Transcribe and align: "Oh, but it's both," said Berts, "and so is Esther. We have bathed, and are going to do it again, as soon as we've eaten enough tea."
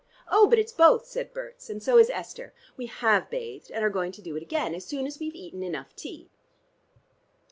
"Oh, 0.31 0.47
but 0.47 0.57
it's 0.57 0.71
both," 0.71 1.05
said 1.05 1.31
Berts, 1.31 1.69
"and 1.69 1.83
so 1.83 1.99
is 1.99 2.09
Esther. 2.09 2.55
We 2.75 2.87
have 2.87 3.29
bathed, 3.29 3.69
and 3.71 3.85
are 3.85 3.89
going 3.91 4.11
to 4.13 4.21
do 4.23 4.35
it 4.35 4.41
again, 4.41 4.73
as 4.73 4.83
soon 4.83 5.05
as 5.05 5.19
we've 5.19 5.35
eaten 5.35 5.61
enough 5.61 5.95
tea." 5.95 6.31